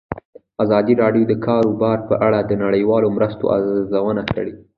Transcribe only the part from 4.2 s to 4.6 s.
کړې.